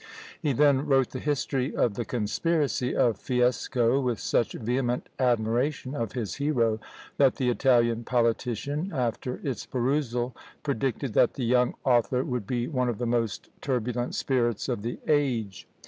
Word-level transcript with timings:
He 0.41 0.51
then 0.51 0.87
wrote 0.87 1.11
the 1.11 1.19
history 1.19 1.75
of 1.75 1.93
the 1.93 2.05
conspiracy 2.05 2.95
of 2.95 3.19
Fiesco, 3.19 3.99
with 4.01 4.17
such 4.19 4.53
vehement 4.53 5.09
admiration 5.19 5.93
of 5.93 6.13
his 6.13 6.33
hero, 6.37 6.79
that 7.17 7.35
the 7.35 7.49
Italian 7.51 8.03
politician, 8.03 8.91
after 8.95 9.35
its 9.47 9.67
perusal, 9.67 10.35
predicted 10.63 11.13
that 11.13 11.35
the 11.35 11.45
young 11.45 11.75
author 11.85 12.23
would 12.23 12.47
be 12.47 12.67
one 12.67 12.89
of 12.89 12.97
the 12.97 13.05
most 13.05 13.51
turbulent 13.61 14.15
spirits 14.15 14.67
of 14.67 14.81
the 14.81 14.97
age! 15.07 15.67